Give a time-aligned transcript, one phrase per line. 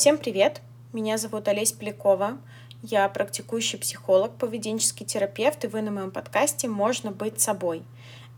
[0.00, 0.62] Всем привет!
[0.94, 2.38] Меня зовут Олесь Полякова.
[2.82, 7.82] Я практикующий психолог, поведенческий терапевт, и вы на моем подкасте «Можно быть собой».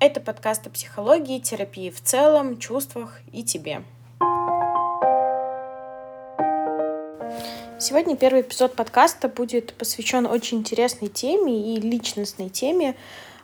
[0.00, 3.84] Это подкаст о психологии, терапии в целом, чувствах и тебе.
[7.78, 12.96] Сегодня первый эпизод подкаста будет посвящен очень интересной теме и личностной теме.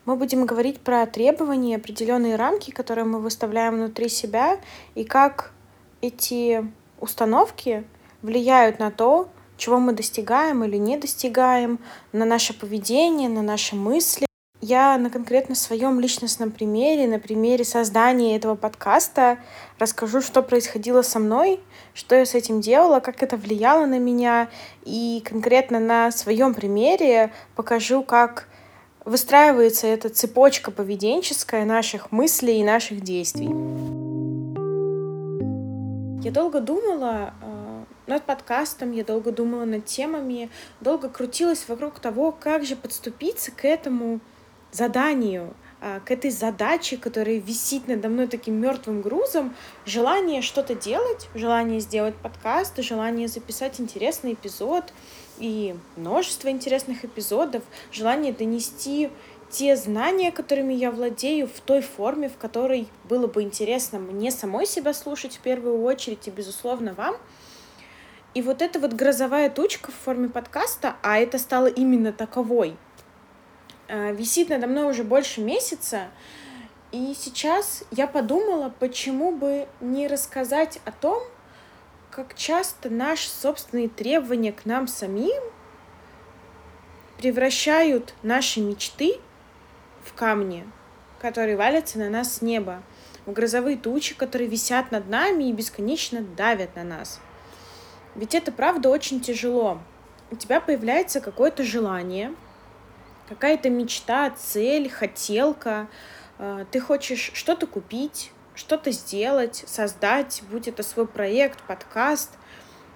[0.07, 4.59] Мы будем говорить про требования, определенные рамки, которые мы выставляем внутри себя,
[4.97, 5.53] и как
[6.01, 6.65] эти
[6.99, 7.85] установки
[8.23, 11.81] влияют на то, чего мы достигаем или не достигаем,
[12.13, 14.27] на наше поведение, на наши мысли.
[14.61, 19.39] Я на конкретно своем личностном примере, на примере создания этого подкаста
[19.79, 21.61] расскажу, что происходило со мной,
[21.95, 24.49] что я с этим делала, как это влияло на меня,
[24.85, 28.49] и конкретно на своем примере покажу, как
[29.05, 33.49] выстраивается эта цепочка поведенческая наших мыслей и наших действий.
[36.21, 37.58] Я долго думала э,
[38.09, 43.65] над подкастом, я долго думала над темами, долго крутилась вокруг того, как же подступиться к
[43.65, 44.21] этому
[44.73, 49.55] заданию, э, к этой задаче, которая висит надо мной таким мертвым грузом,
[49.87, 54.93] желание что-то делать, желание сделать подкаст, желание записать интересный эпизод
[55.39, 59.11] и множество интересных эпизодов, желание донести
[59.51, 64.67] те знания, которыми я владею, в той форме, в которой было бы интересно мне самой
[64.67, 67.17] себя слушать в первую очередь и, безусловно, вам.
[68.39, 72.77] И вот эта вот грозовая тучка в форме подкаста, а это стало именно таковой,
[73.89, 76.03] э, висит надо мной уже больше месяца.
[76.93, 81.21] И сейчас я подумала, почему бы не рассказать о том,
[82.13, 85.43] как часто наши собственные требования к нам самим
[87.17, 89.17] превращают наши мечты
[90.05, 90.65] в камни,
[91.21, 92.85] которые валятся на нас с неба,
[93.27, 97.21] в грозовые тучи, которые висят над нами и бесконечно давят на нас.
[98.15, 99.79] Ведь это правда очень тяжело.
[100.31, 102.35] У тебя появляется какое-то желание,
[103.29, 105.89] какая-то мечта, цель, хотелка.
[106.39, 112.33] А, ты хочешь что-то купить, что-то сделать, создать, будь это свой проект, подкаст,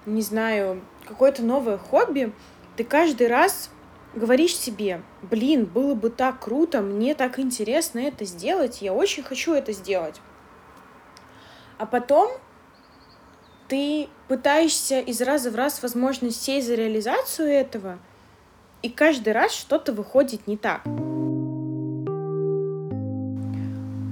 [0.05, 2.33] не знаю, какое-то новое хобби.
[2.75, 3.69] Ты каждый раз
[4.13, 9.53] говоришь себе, блин, было бы так круто, мне так интересно это сделать, я очень хочу
[9.53, 10.21] это сделать.
[11.77, 12.31] А потом
[13.73, 17.97] ты пытаешься из раза в раз, возможно, сесть за реализацию этого,
[18.83, 20.85] и каждый раз что-то выходит не так.
[20.85, 20.89] У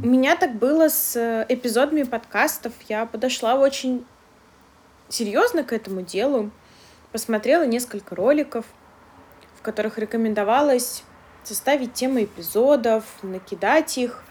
[0.07, 2.73] меня так было с э, эпизодами подкастов.
[2.89, 4.03] Я подошла очень
[5.09, 6.49] серьезно к этому делу,
[7.11, 8.65] посмотрела несколько роликов—
[9.59, 11.03] в которых рекомендовалось
[11.43, 14.23] составить темы эпизодов, накидать их,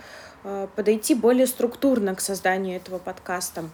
[0.43, 3.67] э, подойти более структурно к созданию этого подкаста.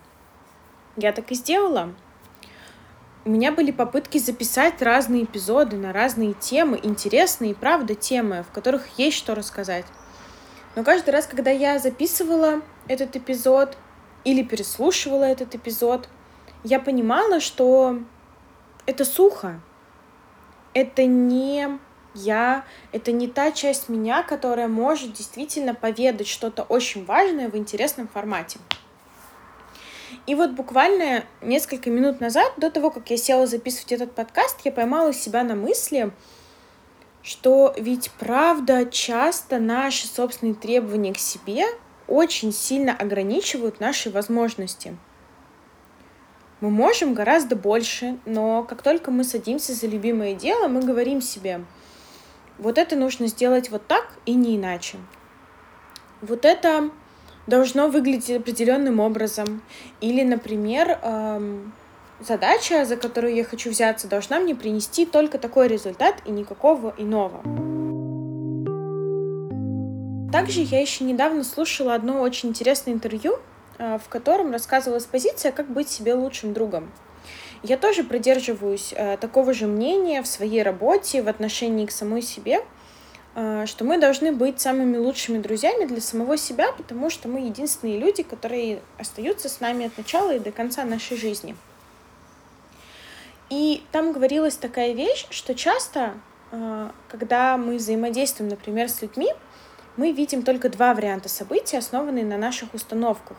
[0.96, 1.94] Я так и сделала.
[3.24, 8.86] У меня были попытки записать разные эпизоды на разные темы, интересные, правда, темы, в которых
[8.98, 9.84] есть что рассказать.
[10.76, 13.76] Но каждый раз, когда я записывала этот эпизод
[14.24, 16.08] или переслушивала этот эпизод,
[16.62, 17.98] я понимала, что
[18.86, 19.60] это сухо,
[20.72, 21.78] это не
[22.14, 28.08] я, это не та часть меня, которая может действительно поведать что-то очень важное в интересном
[28.08, 28.58] формате.
[30.26, 34.72] И вот буквально несколько минут назад, до того, как я села записывать этот подкаст, я
[34.72, 36.10] поймала себя на мысли,
[37.22, 41.64] что ведь правда часто наши собственные требования к себе
[42.08, 44.96] очень сильно ограничивают наши возможности.
[46.60, 51.64] Мы можем гораздо больше, но как только мы садимся за любимое дело, мы говорим себе,
[52.58, 54.98] вот это нужно сделать вот так и не иначе.
[56.22, 56.90] Вот это
[57.46, 59.62] должно выглядеть определенным образом.
[60.00, 61.72] Или, например, эм,
[62.20, 67.42] задача, за которую я хочу взяться, должна мне принести только такой результат и никакого иного.
[70.32, 73.38] Также я еще недавно слушала одно очень интересное интервью
[73.78, 76.90] Э, в котором рассказывалась позиция, как быть себе лучшим другом.
[77.62, 82.60] Я тоже придерживаюсь э, такого же мнения в своей работе, в отношении к самой себе,
[83.66, 88.22] что мы должны быть самыми лучшими друзьями для самого себя, потому что мы единственные люди,
[88.22, 91.54] которые остаются с нами от начала и до конца нашей жизни.
[93.50, 96.14] И там говорилась такая вещь, что часто,
[97.08, 99.28] когда мы взаимодействуем, например, с людьми,
[99.98, 103.36] мы видим только два варианта событий, основанные на наших установках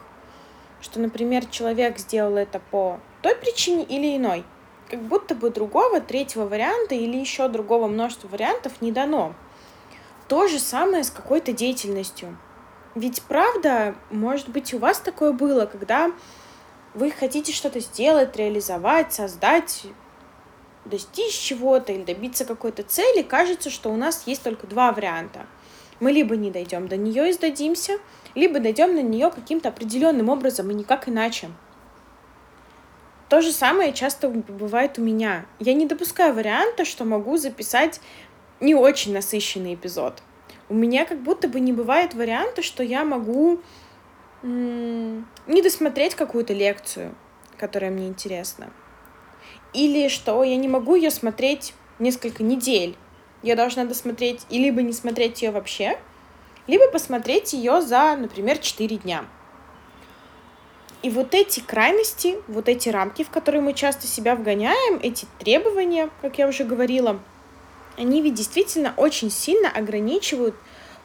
[0.81, 4.43] что, например, человек сделал это по той причине или иной.
[4.89, 9.33] Как будто бы другого, третьего варианта или еще другого множества вариантов не дано.
[10.27, 12.37] То же самое с какой-то деятельностью.
[12.95, 16.11] Ведь правда, может быть, у вас такое было, когда
[16.93, 19.83] вы хотите что-то сделать, реализовать, создать,
[20.83, 25.45] достичь чего-то или добиться какой-то цели, кажется, что у нас есть только два варианта.
[25.99, 27.99] Мы либо не дойдем до нее и сдадимся,
[28.35, 31.49] либо дойдем на нее каким-то определенным образом и никак иначе.
[33.29, 35.45] То же самое часто бывает у меня.
[35.59, 37.99] Я не допускаю варианта, что могу записать
[38.59, 40.21] не очень насыщенный эпизод.
[40.69, 43.61] У меня как будто бы не бывает варианта, что я могу
[44.43, 47.15] не досмотреть какую-то лекцию,
[47.57, 48.69] которая мне интересна.
[49.73, 52.95] Или что я не могу ее смотреть несколько недель.
[53.43, 55.97] Я должна досмотреть и либо не смотреть ее вообще,
[56.67, 59.25] либо посмотреть ее за, например, 4 дня.
[61.03, 66.09] И вот эти крайности, вот эти рамки, в которые мы часто себя вгоняем, эти требования,
[66.21, 67.19] как я уже говорила,
[67.97, 70.55] они ведь действительно очень сильно ограничивают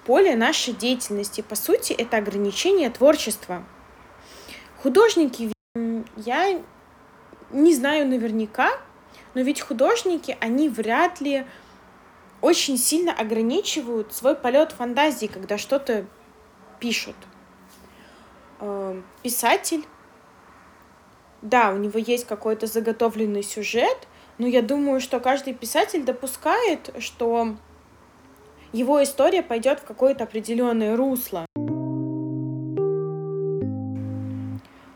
[0.05, 1.41] поле нашей деятельности.
[1.41, 3.65] По сути, это ограничение творчества.
[4.83, 5.53] Художники,
[6.17, 6.61] я
[7.51, 8.71] не знаю наверняка,
[9.35, 11.47] но ведь художники, они вряд ли
[12.41, 16.05] очень сильно ограничивают свой полет фантазии, когда что-то
[16.81, 17.17] пишут.
[18.61, 19.85] Эм, писатель,
[21.41, 24.09] да, у него есть какой-то заготовленный сюжет,
[24.43, 27.55] но я думаю, что каждый писатель допускает, что
[28.73, 31.47] его история пойдет в какое-то определенное русло.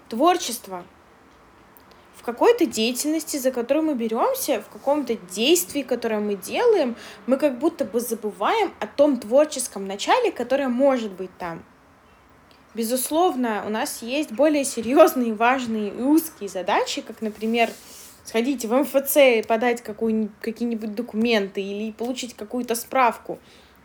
[0.09, 0.83] Творчество
[2.17, 6.97] в какой-то деятельности, за которую мы беремся, в каком-то действии, которое мы делаем,
[7.29, 11.63] мы как будто бы забываем о том творческом начале, которое может быть там.
[12.75, 17.71] Безусловно, у нас есть более серьезные, важные и узкие задачи, как, например,
[18.27, 23.39] сходить в МФЦ и подать какие-нибудь документы или получить какую-то справку.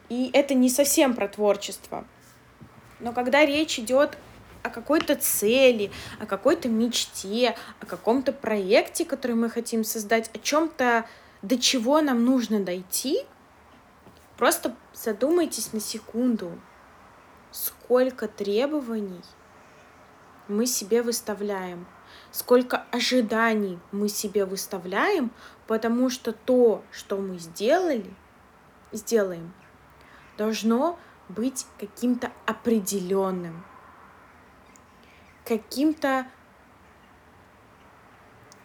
[0.10, 2.06] И это не совсем про творчество.
[3.00, 4.18] Но когда речь идет
[4.64, 11.06] о какой-то цели, о какой-то мечте, о каком-то проекте, который мы хотим создать, о чем-то,
[11.44, 13.20] до чего нам нужно дойти,
[14.38, 16.60] просто задумайтесь на секунду,
[17.52, 19.22] сколько требований
[20.48, 21.86] мы себе выставляем,
[22.32, 25.32] сколько ожиданий мы себе выставляем,
[25.68, 28.14] потому что то, что мы сделали,
[28.92, 29.54] сделаем,
[30.38, 30.98] должно
[31.30, 33.64] быть каким-то определенным,
[35.46, 36.26] каким-то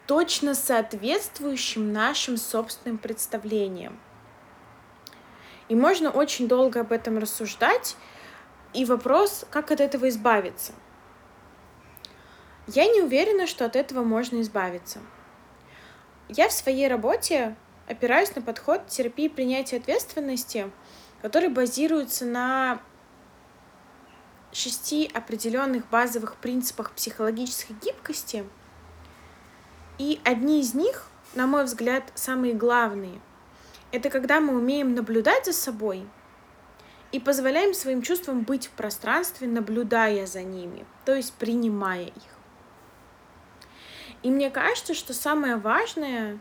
[0.07, 3.99] точно соответствующим нашим собственным представлениям.
[5.69, 7.97] И можно очень долго об этом рассуждать,
[8.73, 10.73] и вопрос, как от этого избавиться.
[12.67, 15.01] Я не уверена, что от этого можно избавиться.
[16.29, 17.57] Я в своей работе
[17.89, 20.71] опираюсь на подход терапии принятия ответственности—
[21.23, 22.81] который базируется на
[24.53, 28.45] шести определенных базовых принципах психологической гибкости.
[29.99, 33.21] И одни из них, на мой взгляд, самые главные.
[33.93, 36.07] Это когда мы умеем наблюдать за собой
[37.13, 42.36] и позволяем своим чувствам быть в пространстве, наблюдая за ними, то есть принимая их.
[44.23, 46.39] И мне кажется, что самое важное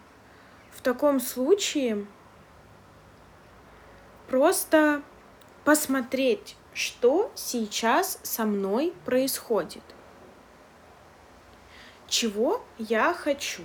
[0.71, 2.05] в таком случае
[4.27, 5.01] просто
[5.63, 9.83] посмотреть, что сейчас со мной происходит.
[12.07, 13.63] Чего я хочу,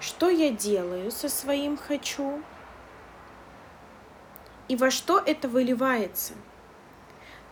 [0.00, 2.42] что я делаю со своим хочу
[4.68, 6.34] и во что это выливается.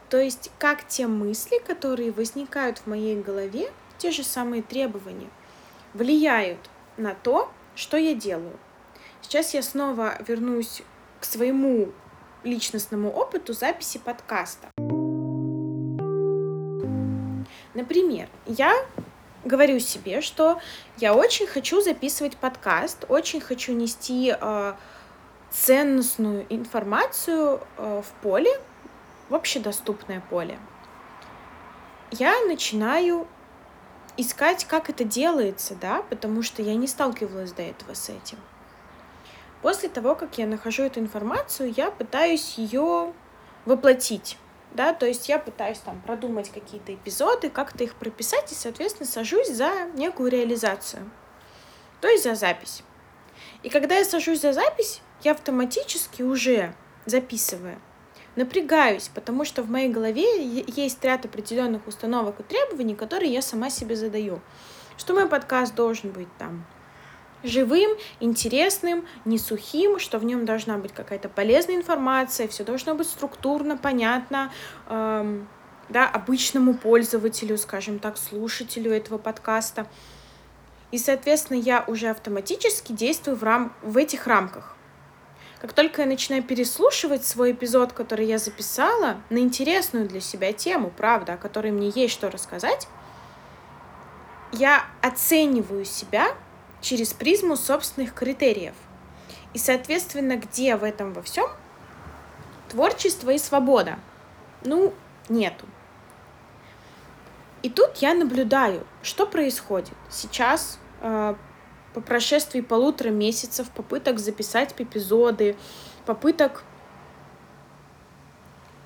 [0.09, 5.29] То есть как те мысли, которые возникают в моей голове, те же самые требования,
[5.93, 8.59] влияют на то, что я делаю.
[9.21, 10.83] Сейчас я снова вернусь
[11.21, 11.93] к своему
[12.43, 14.71] личностному опыту записи подкаста.
[17.75, 18.75] Например, я
[19.45, 20.61] говорю себе, что
[20.97, 24.75] я очень хочу записывать подкаст, очень хочу нести э,
[25.51, 28.51] ценностную информацию э, в поле,
[29.29, 30.59] в общедоступное поле.
[32.11, 33.29] Я начинаю
[34.17, 38.39] искать, как это делается, да, потому что я не сталкивалась до этого с этим.
[39.63, 43.13] После того, как я нахожу эту информацию, я пытаюсь ее
[43.67, 44.39] воплотить.
[44.73, 49.49] Да, то есть я пытаюсь там продумать какие-то эпизоды, как-то их прописать и, соответственно, сажусь
[49.49, 51.11] за некую реализацию,
[52.01, 52.85] то есть за запись.
[53.65, 56.73] И когда я сажусь за запись, я автоматически уже
[57.05, 57.81] записывая,
[58.37, 60.25] напрягаюсь, потому что в моей голове
[60.67, 64.41] есть ряд определенных установок и требований, которые я сама себе задаю.
[64.97, 66.65] Что мой подкаст должен быть там
[67.43, 73.09] живым, интересным, не сухим, что в нем должна быть какая-то полезная информация, все должно быть
[73.09, 74.53] структурно, понятно,
[74.89, 75.49] эм,
[75.89, 79.87] да, обычному пользователю, скажем так, слушателю этого подкаста.
[80.93, 83.75] И, соответственно, я уже автоматически действую в, рам...
[83.83, 84.77] в этих рамках.
[85.61, 90.91] Как только я начинаю переслушивать свой эпизод, который я записала, на интересную для себя тему,
[90.91, 92.89] правда, о которой мне есть что рассказать,
[94.53, 96.29] я оцениваю себя
[96.81, 98.75] через призму собственных критериев.
[99.53, 101.47] И, соответственно, где в этом во всем
[102.71, 103.99] творчество и свобода?
[104.65, 104.95] Ну,
[105.29, 105.67] нету.
[107.63, 109.93] И тут я наблюдаю, что происходит.
[110.09, 111.35] Сейчас, э,
[111.95, 115.57] по прошествии полутора месяцев попыток записать эпизоды,
[116.07, 116.65] попыток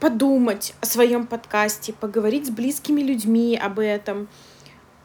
[0.00, 4.28] подумать о своем подкасте, поговорить с близкими людьми об этом,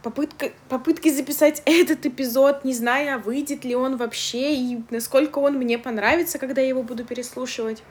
[0.03, 5.77] попытка, попытки записать этот эпизод, не зная, выйдет ли он вообще и насколько он мне
[5.77, 7.83] понравится, когда я его буду переслушивать.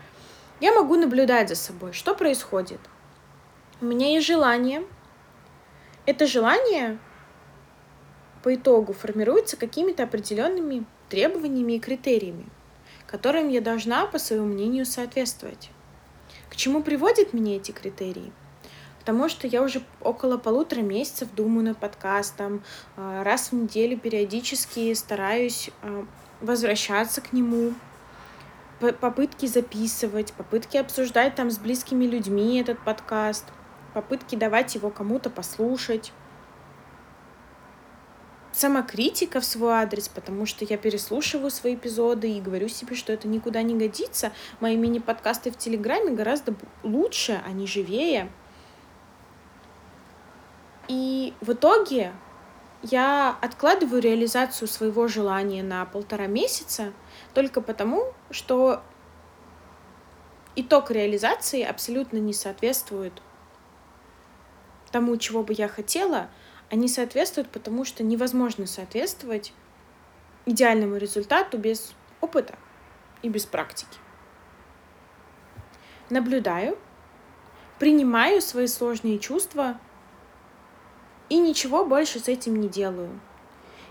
[0.60, 2.80] Я могу наблюдать за собой, что происходит.
[3.80, 4.82] У меня есть желание—
[6.08, 6.98] это желание
[8.48, 12.46] по итогу формируется какими-то определенными требованиями и критериями,
[13.06, 15.68] которым я должна, по своему мнению, соответствовать.
[16.48, 18.32] К чему приводят меня эти критерии?
[19.00, 22.64] Потому что я уже около полутора месяцев думаю над подкастом,
[22.96, 26.06] а, раз в неделю периодически стараюсь а,
[26.40, 27.74] возвращаться к нему,
[28.80, 33.44] попытки записывать, попытки обсуждать там с близкими людьми этот подкаст—
[33.92, 36.12] попытки давать его кому-то послушать.
[38.58, 43.28] Самокритика в свой адрес, потому что я переслушиваю свои эпизоды и говорю себе, что это
[43.28, 44.32] никуда не годится.
[44.58, 48.28] Мои мини-подкасты в Телеграме гораздо лучше, они живее.
[50.88, 52.12] И в итоге
[52.82, 56.92] я откладываю реализацию своего желания на полтора месяца
[57.34, 58.82] только потому, что
[60.56, 63.22] итог реализации абсолютно не соответствует
[64.90, 66.28] тому, чего бы я хотела,
[66.70, 69.52] они соответствуют, потому что невозможно соответствовать
[70.46, 72.58] идеальному результату без опыта
[73.22, 73.98] и без практики.
[76.10, 76.78] Наблюдаю,
[77.78, 79.78] принимаю свои сложные чувства
[81.28, 83.20] и ничего больше с этим не делаю.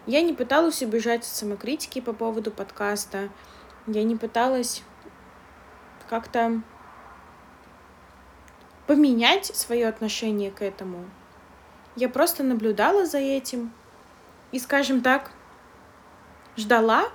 [0.05, 3.29] Я не пыталась убежать от самокритики по поводу подкаста.
[3.86, 4.84] Я не пыталась
[6.10, 6.62] как-то
[8.88, 11.05] поменять свое отношение к этому.
[11.98, 13.74] Я просто наблюдала за этим
[14.51, 15.32] и, скажем так,
[16.56, 17.10] ждала,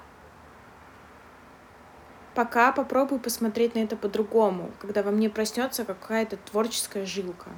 [2.34, 7.50] пока попробую посмотреть на это по-другому, когда во мне проснется какая-то творческая жилка.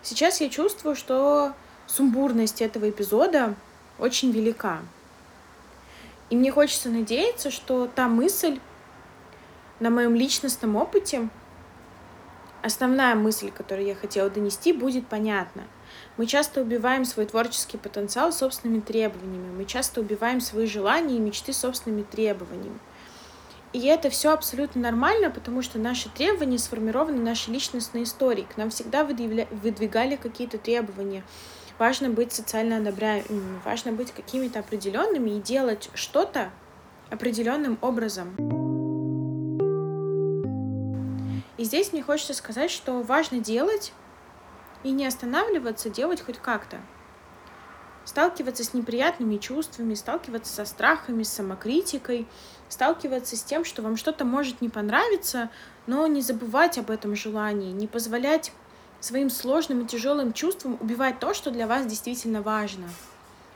[0.00, 1.52] Сейчас я чувствую, что
[1.86, 3.54] сумбурность этого эпизода
[3.98, 4.78] очень велика.
[6.30, 8.60] И мне хочется надеяться, что та мысль
[9.78, 11.28] на моем личностном опыте,
[12.62, 15.64] основная мысль, которую я хотела донести, будет понятна.
[16.16, 19.54] Мы часто убиваем свой творческий потенциал собственными требованиями.
[19.56, 22.78] Мы часто убиваем свои желания и мечты собственными требованиями.
[23.72, 28.46] И это все абсолютно нормально, потому что наши требования сформированы нашей личностной историей.
[28.46, 31.24] К нам всегда выдвигали какие-то требования.
[31.78, 36.50] Важно быть социально одобряемыми, важно быть какими-то определенными и делать что-то
[37.10, 38.34] определенным образом.
[41.58, 43.92] И здесь мне хочется сказать, что важно делать
[44.86, 46.78] и не останавливаться, делать хоть как-то.
[48.04, 52.28] Сталкиваться с неприятными чувствами, сталкиваться со страхами, с самокритикой,
[52.68, 55.50] сталкиваться с тем, что вам что-то может не понравиться,
[55.88, 58.52] но не забывать об этом желании, не позволять
[59.00, 62.88] своим сложным и тяжелым чувствам убивать то, что для вас действительно важно.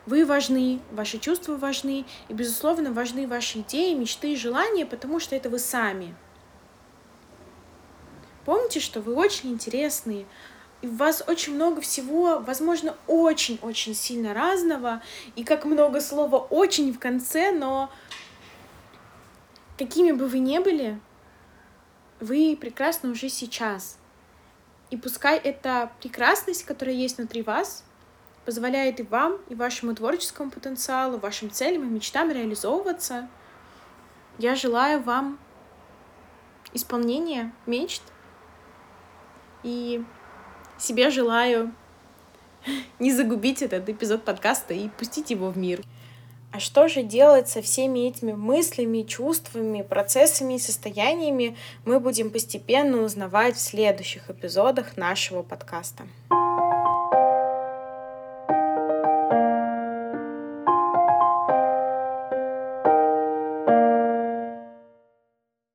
[0.07, 5.37] Вы важны, ваши чувства важны, и, безусловно, важны ваши идеи, мечты и желания, потому что
[5.37, 6.13] это вы сами.
[8.45, 10.27] Помните, что вы очень интересные,
[10.83, 15.03] и у вас очень много всего, возможно, очень-очень сильно разного,
[15.37, 17.91] и как много слова «очень» в конце, но
[19.79, 20.99] какими бы вы ни были,
[22.19, 23.99] вы прекрасны уже сейчас.
[24.91, 27.85] И пускай эта прекрасность, которая есть внутри вас,
[28.45, 33.29] позволяет и вам, и вашему творческому потенциалу, вашим целям и мечтам реализовываться.
[34.39, 35.39] Я желаю вам
[36.73, 38.03] исполнения мечт,
[39.63, 40.03] и
[40.81, 41.73] себе желаю
[42.99, 45.83] не загубить этот эпизод подкаста и пустить его в мир.
[46.53, 53.03] А что же делать со всеми этими мыслями, чувствами, процессами и состояниями, мы будем постепенно
[53.03, 56.09] узнавать в следующих эпизодах нашего подкаста.